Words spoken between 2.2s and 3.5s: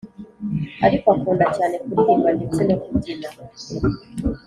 ndetse no kubyina,